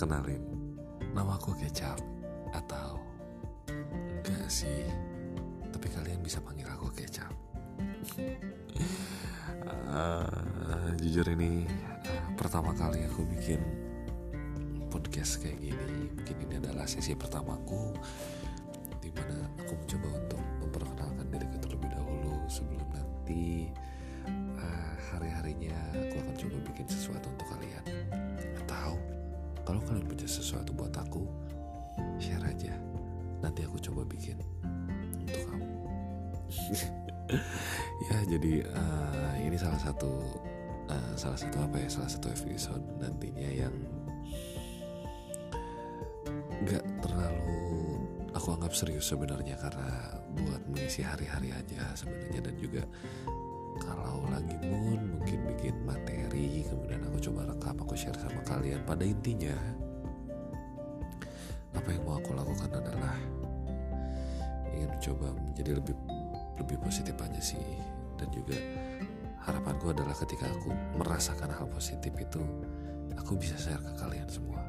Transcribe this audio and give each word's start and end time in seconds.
Kenalin, 0.00 0.40
nama 1.12 1.36
aku 1.36 1.52
Kecap 1.60 2.00
Atau 2.56 3.04
enggak 4.24 4.48
sih 4.48 4.88
Tapi 5.68 5.92
kalian 5.92 6.24
bisa 6.24 6.40
panggil 6.40 6.64
aku 6.72 6.88
Kecap. 6.96 7.28
Uh, 9.92 10.96
Jujur 11.04 11.28
ini 11.36 11.68
uh, 11.68 12.32
pertama 12.32 12.72
kali 12.72 13.04
aku 13.12 13.28
bikin 13.28 13.60
podcast 14.88 15.44
kayak 15.44 15.60
gini. 15.68 16.08
Mungkin 16.16 16.48
ini 16.48 16.54
adalah 16.64 16.88
sesi 16.88 17.12
pertamaku 17.12 17.92
Di 19.04 19.12
mana 19.12 19.52
aku 19.60 19.84
mencoba 19.84 20.08
untuk 20.16 20.40
memperkenalkan 20.64 21.28
diriku 21.28 21.56
terlebih 21.60 21.92
dahulu. 21.92 22.40
Sebelum 22.48 22.88
nanti 22.88 23.68
uh, 24.64 24.96
hari-harinya 25.12 25.76
aku 25.92 26.24
akan 26.24 26.34
coba 26.40 26.56
bikin 26.72 26.88
sesuatu 26.88 27.28
untuk 27.28 27.44
kalian 27.52 27.59
kalau 29.70 29.86
kalian 29.86 30.02
punya 30.02 30.26
sesuatu 30.26 30.74
buat 30.74 30.90
aku 30.98 31.22
share 32.18 32.42
aja. 32.42 32.74
Nanti 33.38 33.62
aku 33.62 33.78
coba 33.78 34.02
bikin 34.02 34.34
untuk 35.14 35.46
kamu. 35.46 35.66
Ya 38.10 38.26
jadi 38.26 38.66
uh, 38.66 39.38
ini 39.38 39.54
salah 39.54 39.78
satu 39.78 40.18
uh, 40.90 41.14
salah 41.14 41.38
satu 41.38 41.62
apa 41.62 41.78
ya 41.78 41.86
salah 41.86 42.10
satu 42.10 42.26
episode 42.26 42.82
nantinya 42.98 43.46
yang 43.46 43.70
nggak 46.66 46.82
terlalu 47.06 48.02
aku 48.34 48.50
anggap 48.50 48.74
serius 48.74 49.06
sebenarnya 49.06 49.54
karena 49.62 50.18
buat 50.42 50.58
mengisi 50.74 51.06
hari-hari 51.06 51.54
aja 51.54 51.94
sebenarnya 51.94 52.50
dan 52.50 52.54
juga 52.58 52.82
kalau 53.78 54.26
lagi 54.26 54.58
mood 54.66 54.89
aku 57.90 57.98
share 57.98 58.22
sama 58.22 58.38
kalian 58.46 58.86
pada 58.86 59.02
intinya. 59.02 59.50
Apa 61.74 61.90
yang 61.90 62.06
mau 62.06 62.22
aku 62.22 62.38
lakukan 62.38 62.70
adalah 62.70 63.18
ingin 64.70 64.94
coba 65.02 65.34
menjadi 65.34 65.74
lebih 65.74 65.98
lebih 66.62 66.78
positif 66.86 67.18
aja 67.18 67.42
sih. 67.42 67.58
Dan 68.14 68.30
juga 68.30 68.54
harapanku 69.42 69.90
adalah 69.90 70.14
ketika 70.14 70.46
aku 70.46 70.70
merasakan 71.02 71.50
hal 71.50 71.66
positif 71.66 72.14
itu 72.14 72.38
aku 73.18 73.34
bisa 73.34 73.58
share 73.58 73.82
ke 73.82 73.90
kalian 73.98 74.30
semua 74.30 74.62